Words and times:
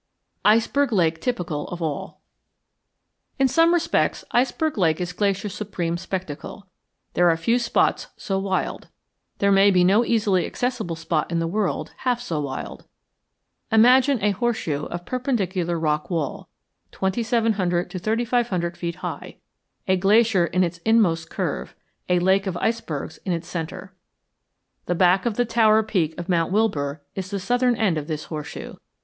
ICEBERG 0.45 0.91
LAKE 0.91 1.21
TYPICAL 1.21 1.67
OF 1.67 1.79
ALL 1.79 2.21
In 3.37 3.47
some 3.47 3.71
respects 3.71 4.25
Iceberg 4.31 4.75
Lake 4.75 4.99
is 4.99 5.13
Glacier's 5.13 5.53
supreme 5.53 5.95
spectacle. 5.95 6.65
There 7.13 7.29
are 7.29 7.37
few 7.37 7.59
spots 7.59 8.07
so 8.17 8.39
wild. 8.39 8.87
There 9.37 9.51
may 9.51 9.69
be 9.69 9.83
no 9.83 10.03
easily 10.03 10.47
accessible 10.47 10.95
spot 10.95 11.29
in 11.31 11.37
the 11.37 11.45
world 11.45 11.91
half 11.97 12.19
so 12.19 12.39
wild. 12.41 12.87
Imagine 13.71 14.19
a 14.23 14.31
horseshoe 14.31 14.85
of 14.85 15.05
perpendicular 15.05 15.77
rock 15.79 16.09
wall, 16.09 16.49
twenty 16.91 17.21
seven 17.21 17.53
hundred 17.53 17.91
to 17.91 17.99
thirty 17.99 18.25
five 18.25 18.47
hundred 18.49 18.75
feet 18.77 18.95
high, 19.05 19.37
a 19.87 19.97
glacier 19.97 20.47
in 20.47 20.63
its 20.63 20.79
inmost 20.79 21.29
curve, 21.29 21.75
a 22.09 22.17
lake 22.17 22.47
of 22.47 22.57
icebergs 22.57 23.17
in 23.23 23.33
its 23.33 23.47
centre. 23.47 23.93
The 24.87 24.95
back 24.95 25.27
of 25.27 25.35
the 25.35 25.45
tower 25.45 25.83
peak 25.83 26.19
of 26.19 26.27
Mount 26.27 26.51
Wilbur 26.51 27.03
is 27.13 27.29
the 27.29 27.39
southern 27.39 27.75
end 27.75 27.99
of 27.99 28.07
this 28.07 28.23
horseshoe. 28.23 28.77